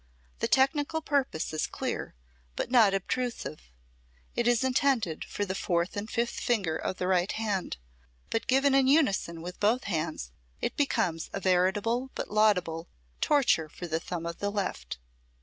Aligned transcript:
The 0.39 0.47
technical 0.47 0.99
purpose 1.03 1.53
is 1.53 1.67
clear, 1.67 2.15
but 2.55 2.71
not 2.71 2.95
obtrusive. 2.95 3.69
It 4.35 4.47
is 4.47 4.63
intended 4.63 5.23
for 5.23 5.45
the 5.45 5.53
fourth 5.53 5.95
and 5.95 6.09
fifth 6.09 6.39
finger 6.39 6.75
of 6.75 6.97
the 6.97 7.05
right 7.07 7.31
hand, 7.33 7.77
but 8.31 8.47
given 8.47 8.73
in 8.73 8.87
unison 8.87 9.43
with 9.43 9.59
both 9.59 9.83
hands 9.83 10.31
it 10.59 10.75
becomes 10.75 11.29
a 11.33 11.39
veritable 11.39 12.09
but 12.15 12.31
laudable 12.31 12.87
torture 13.21 13.69
for 13.69 13.85
the 13.85 13.99
thumb 13.99 14.25
of 14.25 14.39
the 14.39 14.49
left. 14.49 14.97